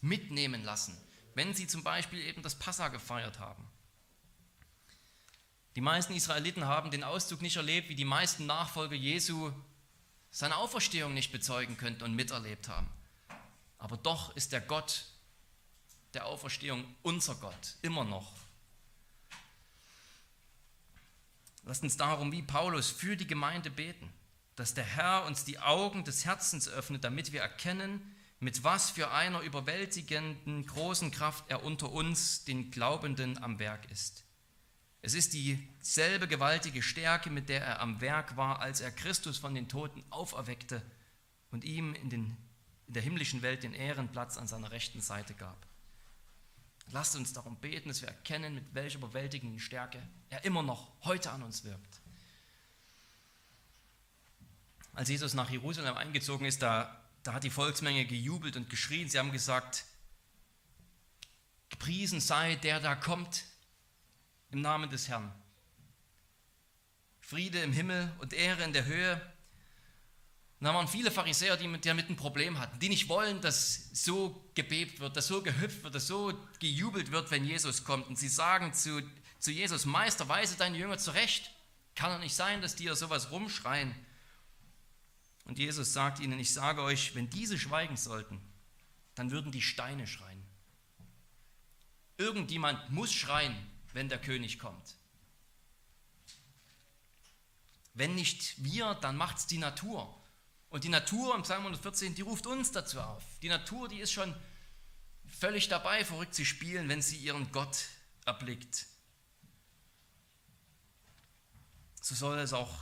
[0.00, 1.00] mitnehmen lassen,
[1.34, 3.64] wenn sie zum Beispiel eben das Passa gefeiert haben.
[5.76, 9.52] Die meisten Israeliten haben den Auszug nicht erlebt, wie die meisten Nachfolger Jesu
[10.32, 12.90] seine Auferstehung nicht bezeugen könnten und miterlebt haben.
[13.78, 15.04] Aber doch ist der Gott
[16.14, 18.32] der Auferstehung unser Gott, immer noch.
[21.70, 24.12] Lasst uns darum wie Paulus für die Gemeinde beten,
[24.56, 28.02] dass der Herr uns die Augen des Herzens öffnet, damit wir erkennen,
[28.40, 34.24] mit was für einer überwältigenden großen Kraft er unter uns, den Glaubenden, am Werk ist.
[35.00, 39.54] Es ist dieselbe gewaltige Stärke, mit der er am Werk war, als er Christus von
[39.54, 40.82] den Toten auferweckte
[41.52, 42.36] und ihm in, den,
[42.88, 45.69] in der himmlischen Welt den Ehrenplatz an seiner rechten Seite gab.
[46.92, 51.30] Lasst uns darum beten, dass wir erkennen, mit welcher überwältigenden Stärke er immer noch heute
[51.30, 52.00] an uns wirkt.
[54.92, 59.08] Als Jesus nach Jerusalem eingezogen ist, da, da hat die Volksmenge gejubelt und geschrien.
[59.08, 59.84] Sie haben gesagt,
[61.68, 63.44] gepriesen sei der da kommt
[64.50, 65.32] im Namen des Herrn.
[67.20, 69.20] Friede im Himmel und Ehre in der Höhe.
[70.60, 73.88] Und da waren viele Pharisäer, die mit, damit ein Problem hatten, die nicht wollen, dass
[73.94, 78.06] so gebebt wird, dass so gehüpft wird, dass so gejubelt wird, wenn Jesus kommt.
[78.08, 79.02] Und sie sagen zu,
[79.38, 81.50] zu Jesus, Meister, weise deine Jünger zurecht.
[81.94, 83.94] Kann doch nicht sein, dass die ja sowas rumschreien.
[85.46, 88.38] Und Jesus sagt ihnen, ich sage euch, wenn diese schweigen sollten,
[89.14, 90.44] dann würden die Steine schreien.
[92.18, 93.56] Irgendjemand muss schreien,
[93.94, 94.94] wenn der König kommt.
[97.94, 100.19] Wenn nicht wir, dann macht es die Natur.
[100.70, 103.22] Und die Natur im Psalm 114, die ruft uns dazu auf.
[103.42, 104.34] Die Natur, die ist schon
[105.26, 107.86] völlig dabei, verrückt zu spielen, wenn sie ihren Gott
[108.24, 108.86] erblickt.
[112.00, 112.72] So soll es auch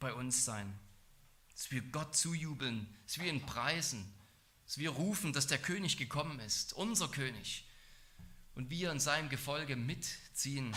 [0.00, 0.78] bei uns sein.
[1.52, 4.12] Dass wir Gott zujubeln, dass wir ihn preisen,
[4.64, 7.66] dass wir rufen, dass der König gekommen ist, unser König.
[8.54, 10.74] Und wir in seinem Gefolge mitziehen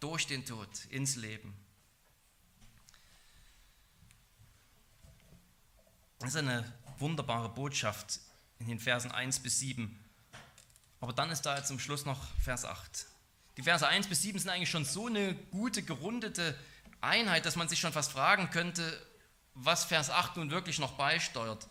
[0.00, 1.54] durch den Tod ins Leben.
[6.18, 6.64] Das ist eine
[6.98, 8.20] wunderbare Botschaft
[8.58, 9.98] in den Versen 1 bis 7.
[11.00, 13.06] Aber dann ist da jetzt zum Schluss noch Vers 8.
[13.56, 16.58] Die Verse 1 bis 7 sind eigentlich schon so eine gute, gerundete
[17.00, 19.00] Einheit, dass man sich schon fast fragen könnte,
[19.54, 21.66] was Vers 8 nun wirklich noch beisteuert.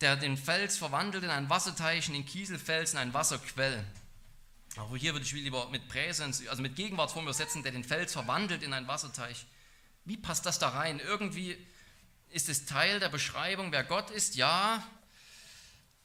[0.00, 3.84] Der den Fels verwandelt in einen Wasserteich, in den Kieselfels, in einen Wasserquell.
[4.76, 8.62] Aber hier würde ich lieber mit Präsens, also mit Gegenwartsform übersetzen, der den Fels verwandelt
[8.62, 9.46] in einen Wasserteich.
[10.04, 11.00] Wie passt das da rein?
[11.00, 11.56] Irgendwie
[12.36, 14.36] ist es Teil der Beschreibung, wer Gott ist?
[14.36, 14.86] Ja,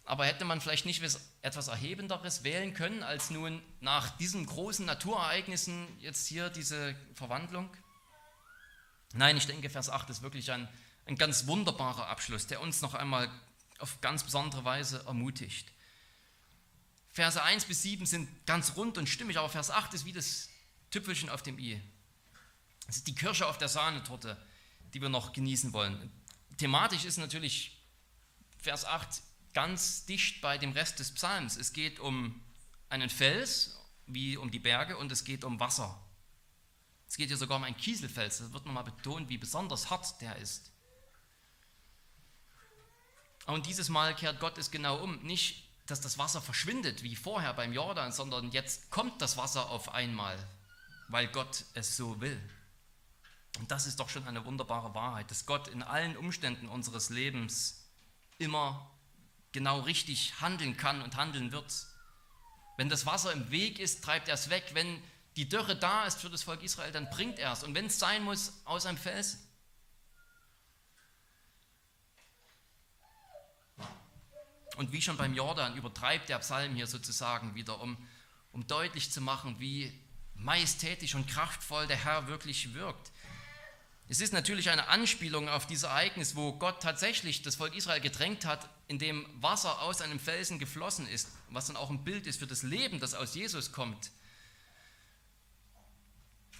[0.06, 1.04] aber hätte man vielleicht nicht
[1.42, 7.70] etwas Erhebenderes wählen können, als nun nach diesen großen Naturereignissen jetzt hier diese Verwandlung?
[9.14, 10.70] Nein, ich denke, Vers 8 ist wirklich ein,
[11.06, 13.30] ein ganz wunderbarer Abschluss, der uns noch einmal
[13.80, 15.70] auf ganz besondere Weise ermutigt.
[17.12, 20.48] Verse 1 bis 7 sind ganz rund und stimmig, aber Vers 8 ist wie das
[20.92, 21.82] Tüpfelchen auf dem i.
[22.88, 24.38] Es ist die Kirsche auf der Sahnetorte,
[24.94, 26.12] die wir noch genießen wollen.
[26.62, 27.82] Thematisch ist natürlich
[28.60, 31.58] Vers 8 ganz dicht bei dem Rest des Psalms.
[31.58, 32.40] Es geht um
[32.88, 36.00] einen Fels, wie um die Berge, und es geht um Wasser.
[37.08, 38.38] Es geht hier sogar um einen Kieselfels.
[38.38, 40.72] Da wird nochmal betont, wie besonders hart der ist.
[43.48, 45.20] Und dieses Mal kehrt Gott es genau um.
[45.24, 49.96] Nicht, dass das Wasser verschwindet wie vorher beim Jordan, sondern jetzt kommt das Wasser auf
[49.96, 50.38] einmal,
[51.08, 52.40] weil Gott es so will.
[53.60, 57.86] Und das ist doch schon eine wunderbare Wahrheit, dass Gott in allen Umständen unseres Lebens
[58.38, 58.90] immer
[59.52, 61.88] genau richtig handeln kann und handeln wird.
[62.78, 64.72] Wenn das Wasser im Weg ist, treibt er es weg.
[64.74, 65.02] Wenn
[65.36, 67.64] die Dürre da ist für das Volk Israel, dann bringt er es.
[67.64, 69.40] Und wenn es sein muss, aus einem Felsen.
[74.78, 77.98] Und wie schon beim Jordan übertreibt der Psalm hier sozusagen wieder, um,
[78.52, 79.94] um deutlich zu machen, wie
[80.34, 83.12] majestätisch und kraftvoll der Herr wirklich wirkt.
[84.12, 88.44] Es ist natürlich eine Anspielung auf dieses Ereignis, wo Gott tatsächlich das Volk Israel gedrängt
[88.44, 92.46] hat, indem Wasser aus einem Felsen geflossen ist, was dann auch ein Bild ist für
[92.46, 94.12] das Leben, das aus Jesus kommt.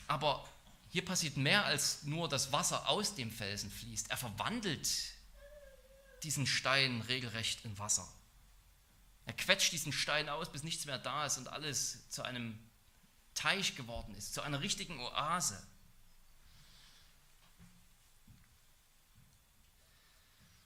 [0.08, 0.48] Aber
[0.92, 4.10] hier passiert mehr als nur, dass Wasser aus dem Felsen fließt.
[4.10, 4.88] Er verwandelt
[6.24, 8.08] diesen Stein regelrecht in Wasser.
[9.26, 12.58] Er quetscht diesen Stein aus, bis nichts mehr da ist und alles zu einem
[13.34, 15.62] Teich geworden ist, zu einer richtigen Oase.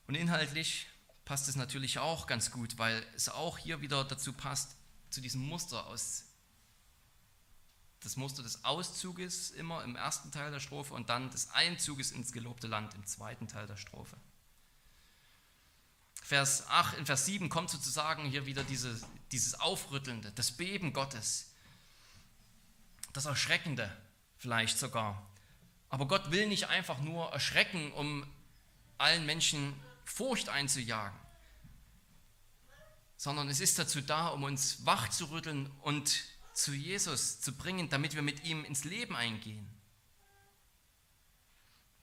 [0.07, 0.87] Und inhaltlich
[1.25, 4.75] passt es natürlich auch ganz gut, weil es auch hier wieder dazu passt,
[5.09, 6.25] zu diesem Muster aus,
[8.01, 12.31] das Muster des Auszuges immer im ersten Teil der Strophe und dann des Einzuges ins
[12.31, 14.15] gelobte Land im zweiten Teil der Strophe.
[16.21, 18.99] Vers 8, in Vers 7 kommt sozusagen hier wieder diese,
[19.31, 21.51] dieses Aufrüttelnde, das Beben Gottes,
[23.13, 23.95] das Erschreckende
[24.37, 25.25] vielleicht sogar.
[25.89, 28.25] Aber Gott will nicht einfach nur erschrecken, um
[28.97, 29.73] allen Menschen
[30.05, 31.19] Furcht einzujagen,
[33.17, 37.89] sondern es ist dazu da, um uns wach zu rütteln und zu Jesus zu bringen,
[37.89, 39.67] damit wir mit ihm ins Leben eingehen.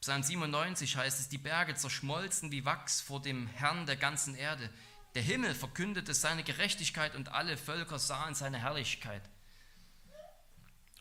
[0.03, 4.68] Psalm 97 heißt es, die Berge zerschmolzen wie Wachs vor dem Herrn der ganzen Erde.
[5.14, 9.22] Der Himmel verkündete seine Gerechtigkeit und alle Völker sahen seine Herrlichkeit.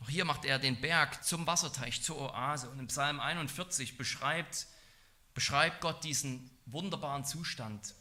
[0.00, 2.70] Auch hier macht er den Berg zum Wasserteich, zur Oase.
[2.70, 4.68] Und im Psalm 41 beschreibt,
[5.34, 7.94] beschreibt Gott diesen wunderbaren Zustand.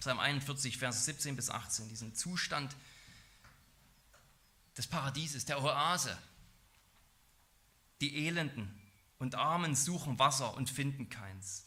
[0.00, 2.74] Psalm 41, Verse 17 bis 18, diesen Zustand
[4.76, 6.16] des Paradieses, der Oase.
[8.00, 8.74] Die Elenden
[9.18, 11.66] und Armen suchen Wasser und finden keins.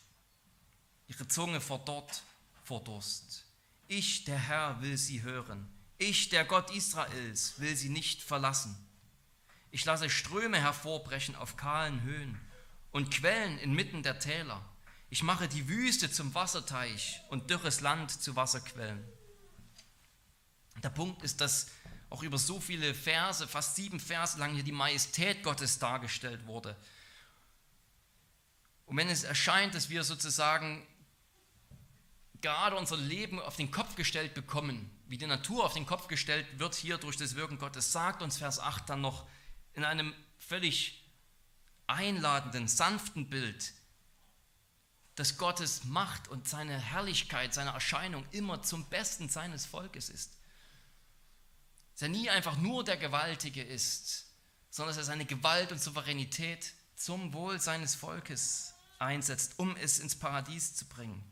[1.08, 2.24] Ihre Zunge verdorrt
[2.64, 3.46] vor Durst.
[3.88, 5.70] Ich, der Herr, will sie hören.
[6.00, 8.76] Ich, der Gott Israels, will sie nicht verlassen.
[9.70, 12.40] Ich lasse Ströme hervorbrechen auf kahlen Höhen
[12.92, 14.64] und Quellen inmitten der Täler.
[15.14, 19.08] Ich mache die Wüste zum Wasserteich und dürres Land zu Wasserquellen.
[20.82, 21.68] Der Punkt ist, dass
[22.10, 26.76] auch über so viele Verse, fast sieben Verse lang hier die Majestät Gottes dargestellt wurde.
[28.88, 30.84] Und wenn es erscheint, dass wir sozusagen
[32.42, 36.48] gerade unser Leben auf den Kopf gestellt bekommen, wie die Natur auf den Kopf gestellt
[36.58, 39.28] wird hier durch das Wirken Gottes, sagt uns Vers 8 dann noch
[39.74, 41.08] in einem völlig
[41.86, 43.76] einladenden, sanften Bild,
[45.16, 50.38] dass Gottes Macht und seine Herrlichkeit, seine Erscheinung immer zum Besten seines Volkes ist.
[51.94, 54.26] Dass er nie einfach nur der Gewaltige ist,
[54.70, 60.16] sondern dass er seine Gewalt und Souveränität zum Wohl seines Volkes einsetzt, um es ins
[60.16, 61.24] Paradies zu bringen.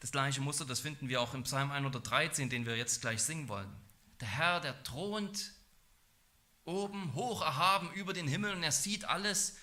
[0.00, 3.48] Das gleiche Muster, das finden wir auch im Psalm 113, den wir jetzt gleich singen
[3.48, 3.70] wollen.
[4.20, 5.52] Der Herr, der thront
[6.64, 9.56] oben, hoch erhaben über den Himmel und er sieht alles.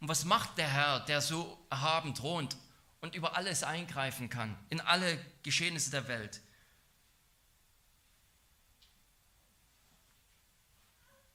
[0.00, 2.56] Und was macht der Herr, der so erhaben thront
[3.00, 6.40] und über alles eingreifen kann, in alle Geschehnisse der Welt?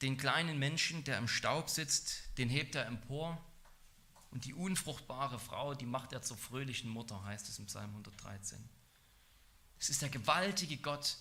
[0.01, 3.43] Den kleinen Menschen, der im Staub sitzt, den hebt er empor.
[4.31, 8.57] Und die unfruchtbare Frau, die macht er zur fröhlichen Mutter, heißt es im Psalm 113.
[9.77, 11.17] Es ist der gewaltige Gott,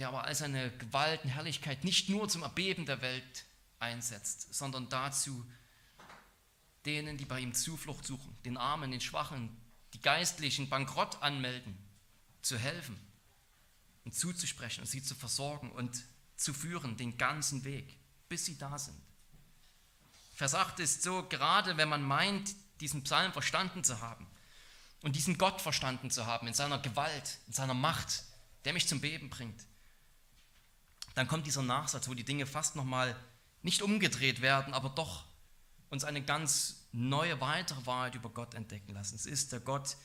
[0.00, 3.44] der aber all seine Gewalt und Herrlichkeit nicht nur zum Erbeben der Welt
[3.78, 5.46] einsetzt, sondern dazu,
[6.86, 9.54] denen, die bei ihm Zuflucht suchen, den Armen, den Schwachen,
[9.92, 11.76] die Geistlichen bankrott anmelden,
[12.40, 12.98] zu helfen
[14.06, 16.02] und zuzusprechen und sie zu versorgen und
[16.36, 17.98] zu führen, den ganzen Weg,
[18.30, 18.98] bis sie da sind.
[20.34, 24.26] Vers 8 ist so, gerade wenn man meint, diesen Psalm verstanden zu haben
[25.02, 28.24] und diesen Gott verstanden zu haben in seiner Gewalt, in seiner Macht,
[28.64, 29.66] der mich zum Beben bringt,
[31.14, 33.16] dann kommt dieser Nachsatz, wo die Dinge fast nochmal
[33.62, 35.24] nicht umgedreht werden, aber doch
[35.90, 39.16] uns eine ganz neue, weitere Wahrheit über Gott entdecken lassen.
[39.16, 39.96] Es ist der Gott,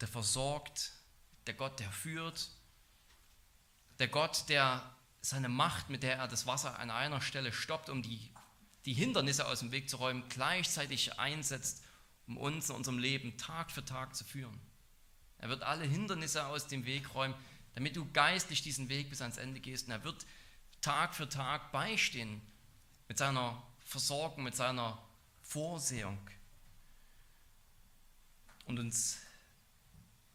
[0.00, 0.92] der versorgt,
[1.46, 2.50] der Gott, der führt,
[3.98, 8.02] der Gott, der seine Macht, mit der er das Wasser an einer Stelle stoppt, um
[8.02, 8.30] die,
[8.84, 11.82] die Hindernisse aus dem Weg zu räumen, gleichzeitig einsetzt,
[12.26, 14.60] um uns in unserem Leben Tag für Tag zu führen.
[15.38, 17.34] Er wird alle Hindernisse aus dem Weg räumen,
[17.74, 19.86] damit du geistlich diesen Weg bis ans Ende gehst.
[19.86, 20.26] Und er wird
[20.80, 22.40] Tag für Tag beistehen
[23.08, 24.98] mit seiner Versorgung, mit seiner
[25.42, 26.18] Vorsehung
[28.66, 29.18] und uns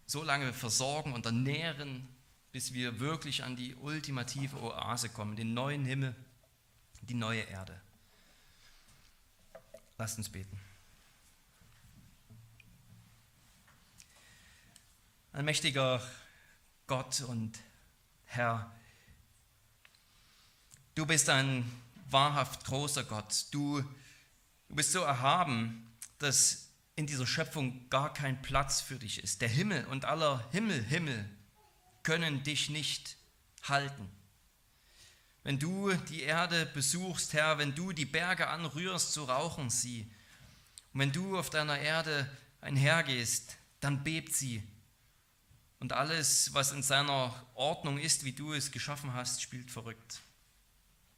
[0.05, 2.07] so lange versorgen und ernähren,
[2.51, 6.15] bis wir wirklich an die ultimative Oase kommen, den neuen Himmel,
[7.01, 7.79] die neue Erde.
[9.97, 10.59] Lasst uns beten.
[15.31, 16.01] Ein mächtiger
[16.89, 17.59] Gott und
[18.25, 18.75] Herr,
[20.95, 21.71] du bist ein
[22.09, 23.45] wahrhaft großer Gott.
[23.51, 25.87] Du, du bist so erhaben,
[26.17, 29.39] dass in dieser Schöpfung gar kein Platz für dich ist.
[29.41, 31.29] Der Himmel und aller Himmel, Himmel
[32.01, 33.17] können dich nicht
[33.61, 34.09] halten.
[35.43, 40.11] Wenn du die Erde besuchst, Herr, wenn du die Berge anrührst, so rauchen sie.
[40.93, 42.27] Und wenn du auf deiner Erde
[42.61, 44.63] einhergehst, dann bebt sie
[45.79, 50.21] und alles, was in seiner Ordnung ist, wie du es geschaffen hast, spielt verrückt.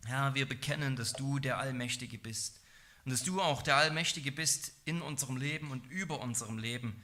[0.06, 2.60] Herr, wir bekennen, dass du der Allmächtige bist
[3.06, 7.02] und dass du auch der Allmächtige bist in unserem Leben und über unserem Leben.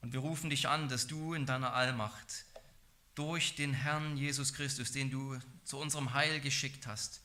[0.00, 2.44] Und wir rufen dich an, dass du in deiner Allmacht
[3.14, 7.20] durch den Herrn Jesus Christus, den du zu unserem Heil geschickt hast,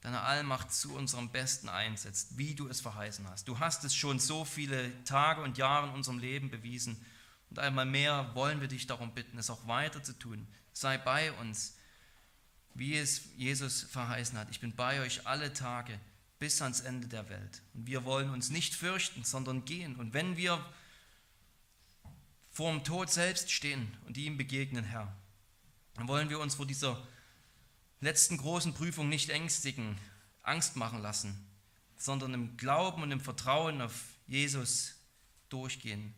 [0.00, 3.46] deine Allmacht zu unserem Besten einsetzt, wie du es verheißen hast.
[3.46, 7.04] Du hast es schon so viele Tage und Jahre in unserem Leben bewiesen
[7.52, 10.46] und einmal mehr wollen wir dich darum bitten, es auch weiter zu tun.
[10.72, 11.76] Sei bei uns,
[12.72, 14.48] wie es Jesus verheißen hat.
[14.50, 16.00] Ich bin bei euch alle Tage
[16.38, 17.60] bis ans Ende der Welt.
[17.74, 19.96] Und wir wollen uns nicht fürchten, sondern gehen.
[19.96, 20.64] Und wenn wir
[22.50, 25.14] vor dem Tod selbst stehen und ihm begegnen, Herr,
[25.92, 27.06] dann wollen wir uns vor dieser
[28.00, 29.98] letzten großen Prüfung nicht ängstigen,
[30.40, 31.46] Angst machen lassen,
[31.98, 34.94] sondern im Glauben und im Vertrauen auf Jesus
[35.50, 36.14] durchgehen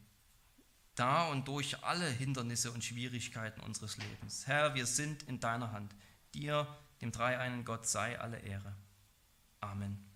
[0.95, 4.47] da und durch alle Hindernisse und Schwierigkeiten unseres Lebens.
[4.47, 5.95] Herr, wir sind in deiner Hand.
[6.35, 6.67] Dir,
[7.01, 8.75] dem dreieinen Gott, sei alle Ehre.
[9.61, 10.14] Amen.